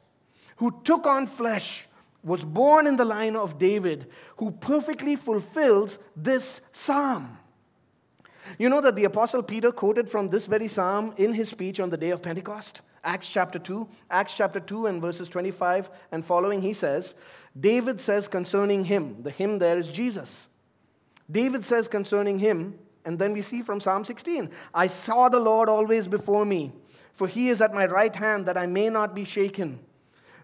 [0.57, 1.87] who took on flesh,
[2.23, 4.07] was born in the line of David,
[4.37, 7.39] who perfectly fulfills this psalm.
[8.59, 11.91] You know that the Apostle Peter quoted from this very psalm in his speech on
[11.91, 12.83] the day of Pentecost?
[13.05, 13.87] Acts chapter 2.
[14.11, 17.15] Acts chapter 2 and verses 25 and following, he says,
[17.59, 20.49] David says concerning him, the him there is Jesus.
[21.31, 25.69] David says concerning him, and then we see from Psalm 16, I saw the Lord
[25.69, 26.73] always before me,
[27.19, 29.81] for he is at my right hand that I may not be shaken.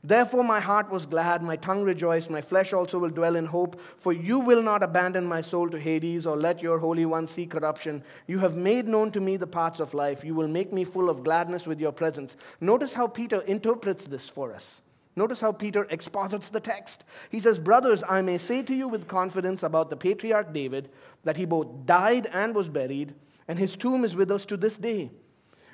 [0.02, 3.80] Therefore, my heart was glad, my tongue rejoiced, my flesh also will dwell in hope.
[3.96, 7.46] For you will not abandon my soul to Hades, or let your Holy One see
[7.46, 8.02] corruption.
[8.26, 10.24] You have made known to me the paths of life.
[10.24, 12.36] You will make me full of gladness with your presence.
[12.60, 14.82] Notice how Peter interprets this for us.
[15.14, 17.04] Notice how Peter exposits the text.
[17.30, 20.90] He says, Brothers, I may say to you with confidence about the patriarch David
[21.22, 23.14] that he both died and was buried,
[23.46, 25.12] and his tomb is with us to this day.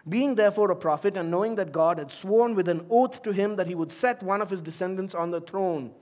[0.09, 3.57] Being therefore a prophet, and knowing that God had sworn with an oath to him
[3.57, 5.93] that he would set one of his descendants on the throne,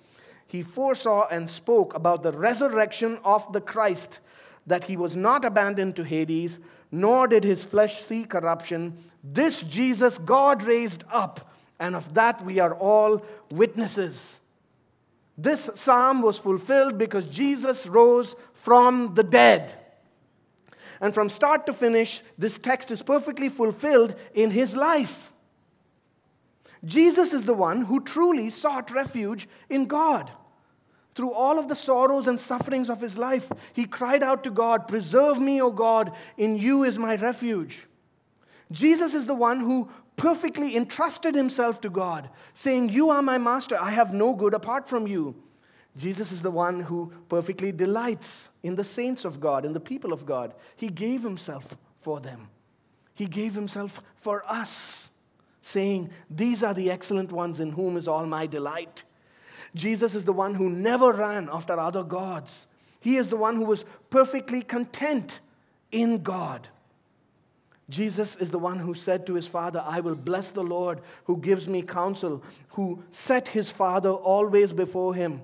[0.47, 4.21] he foresaw and spoke about the resurrection of the Christ,
[4.67, 6.59] that he was not abandoned to Hades,
[6.91, 8.97] nor did his flesh see corruption.
[9.23, 14.41] This Jesus God raised up, and of that we are all witnesses.
[15.37, 19.75] This psalm was fulfilled because Jesus rose from the dead.
[21.01, 25.33] And from start to finish, this text is perfectly fulfilled in his life.
[26.85, 30.31] Jesus is the one who truly sought refuge in God.
[31.15, 34.87] Through all of the sorrows and sufferings of his life, he cried out to God,
[34.87, 37.87] Preserve me, O God, in you is my refuge.
[38.71, 43.77] Jesus is the one who perfectly entrusted himself to God, saying, You are my master,
[43.81, 45.35] I have no good apart from you.
[45.97, 50.13] Jesus is the one who perfectly delights in the saints of God, in the people
[50.13, 50.55] of God.
[50.77, 52.49] He gave himself for them.
[53.15, 55.11] He gave himself for us,
[55.61, 59.03] saying, These are the excellent ones in whom is all my delight.
[59.75, 62.67] Jesus is the one who never ran after other gods.
[63.01, 65.41] He is the one who was perfectly content
[65.91, 66.69] in God.
[67.91, 71.39] Jesus is the one who said to his father, I will bless the Lord who
[71.39, 75.43] gives me counsel, who set his father always before him.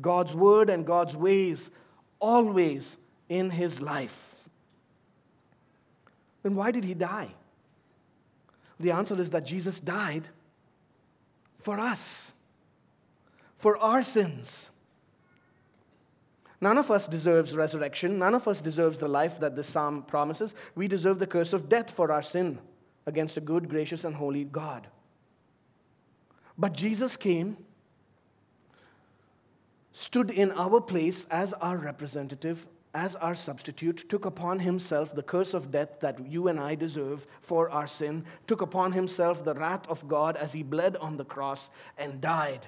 [0.00, 1.70] God's word and God's ways
[2.20, 2.96] always
[3.28, 4.34] in his life.
[6.42, 7.28] Then why did he die?
[8.78, 10.28] The answer is that Jesus died
[11.58, 12.32] for us,
[13.56, 14.70] for our sins.
[16.60, 18.18] None of us deserves resurrection.
[18.18, 20.54] None of us deserves the life that this psalm promises.
[20.74, 22.58] We deserve the curse of death for our sin
[23.06, 24.86] against a good, gracious, and holy God.
[26.56, 27.56] But Jesus came
[29.94, 35.54] stood in our place as our representative, as our substitute, took upon himself the curse
[35.54, 39.88] of death that you and I deserve for our sin, took upon himself the wrath
[39.88, 42.66] of God as he bled on the cross and died,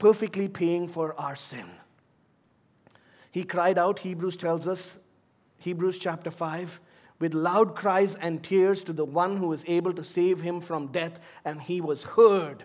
[0.00, 1.70] perfectly paying for our sin.
[3.30, 4.98] He cried out, Hebrews tells us,
[5.58, 6.80] Hebrews chapter 5,
[7.20, 10.88] with loud cries and tears to the one who was able to save him from
[10.88, 12.64] death, and he was heard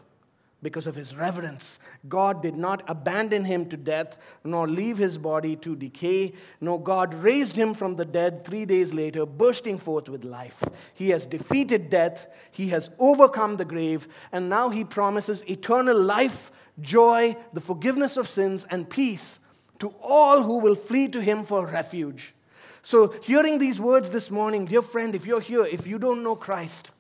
[0.61, 1.79] because of his reverence.
[2.07, 6.33] God did not abandon him to death, nor leave his body to decay.
[6.59, 10.63] No, God raised him from the dead three days later, bursting forth with life.
[10.93, 16.51] He has defeated death, he has overcome the grave, and now he promises eternal life,
[16.81, 19.39] joy, the forgiveness of sins, and peace
[19.79, 22.33] to all who will flee to him for refuge.
[22.81, 26.35] So, hearing these words this morning, dear friend, if you're here, if you don't know
[26.35, 26.91] Christ,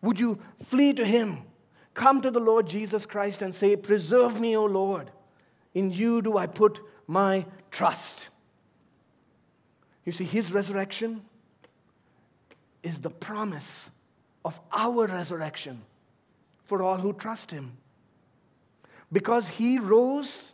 [0.00, 1.44] would you flee to him?
[1.94, 5.10] Come to the Lord Jesus Christ and say, Preserve me, O Lord.
[5.74, 8.28] In you do I put my trust.
[10.04, 11.22] You see, his resurrection
[12.82, 13.90] is the promise
[14.44, 15.82] of our resurrection
[16.64, 17.76] for all who trust him.
[19.12, 20.52] Because he rose,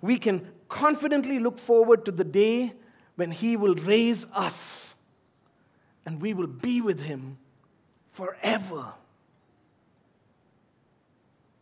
[0.00, 2.74] we can confidently look forward to the day
[3.16, 4.94] when he will raise us
[6.04, 7.38] and we will be with him
[8.10, 8.92] forever.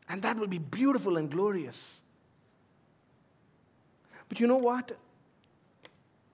[0.09, 2.01] And that will be beautiful and glorious.
[4.29, 4.93] But you know what?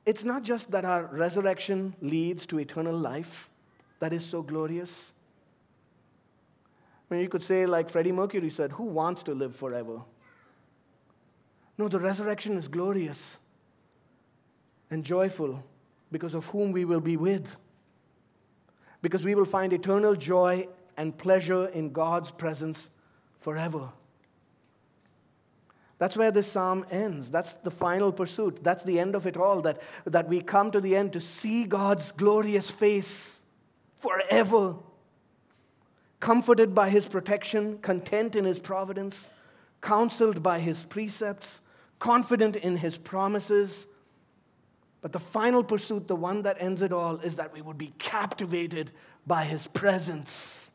[0.05, 3.49] It's not just that our resurrection leads to eternal life
[4.01, 5.13] that is so glorious.
[7.11, 10.01] I mean, you could say, like Freddie Mercury said, who wants to live forever?
[11.79, 13.37] No, the resurrection is glorious
[14.91, 15.63] and joyful
[16.11, 17.57] because of whom we will be with.
[19.03, 22.91] Because we will find eternal joy and pleasure in God's presence
[23.43, 23.91] forever.
[26.03, 27.31] That's where this psalm ends.
[27.31, 28.65] That's the final pursuit.
[28.65, 29.63] That's the end of it all.
[29.63, 33.41] That, that we come to the end to see God's glorious face
[34.01, 34.75] forever.
[36.19, 39.31] Comforted by his protection, content in his providence,
[39.81, 41.61] counseled by his precepts,
[42.01, 43.87] confident in his promises.
[45.03, 47.93] But the final pursuit, the one that ends it all, is that we would be
[47.99, 48.91] captivated
[49.25, 50.72] by his presence.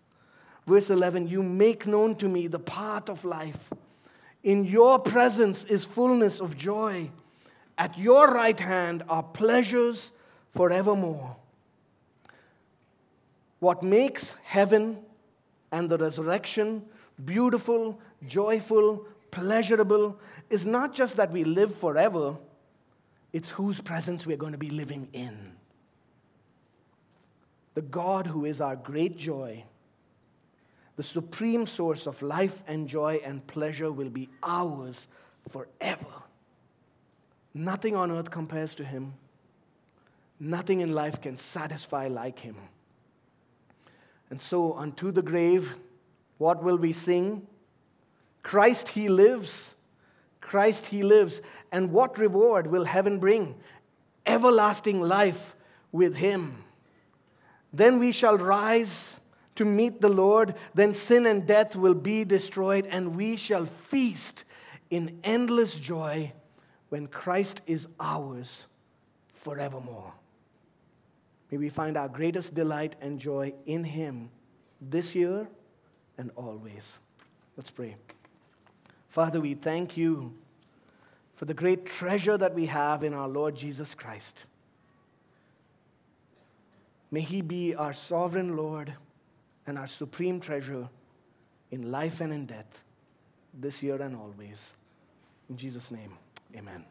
[0.68, 3.74] Verse 11 You make known to me the path of life.
[4.44, 7.10] In your presence is fullness of joy.
[7.78, 10.12] At your right hand are pleasures
[10.54, 11.36] forevermore.
[13.60, 15.00] What makes heaven
[15.72, 16.84] and the resurrection
[17.26, 22.36] beautiful, joyful, pleasurable is not just that we live forever,
[23.34, 25.54] it's whose presence we're going to be living in.
[27.74, 29.64] The God who is our great joy,
[30.98, 35.08] the supreme source of life and joy and pleasure, will be ours
[35.48, 36.06] forever.
[37.54, 39.14] Nothing on earth compares to him.
[40.40, 42.56] Nothing in life can satisfy like him.
[44.30, 45.76] And so, unto the grave,
[46.38, 47.48] what will we sing?
[48.44, 49.76] Christ, He lives.
[50.42, 51.42] Christ, He lives.
[51.72, 53.56] And what reward will heaven bring?
[54.26, 55.56] Everlasting life
[55.92, 56.64] with Him.
[57.72, 59.20] Then we shall rise
[59.58, 60.56] to meet the Lord.
[60.74, 64.46] Then sin and death will be destroyed, and we shall feast
[64.90, 66.32] in endless joy
[66.90, 68.68] when Christ is ours
[69.28, 70.14] forevermore.
[71.52, 74.30] May we find our greatest delight and joy in Him
[74.82, 75.48] this year
[76.18, 77.00] and always.
[77.56, 77.96] Let's pray.
[79.10, 80.34] Father, we thank you
[81.36, 84.46] for the great treasure that we have in our Lord Jesus Christ.
[87.10, 88.94] May He be our sovereign Lord
[89.68, 90.88] and our supreme treasure
[91.72, 92.82] in life and in death,
[93.54, 94.74] this year and always.
[95.50, 96.18] In Jesus' name,
[96.56, 96.86] amen.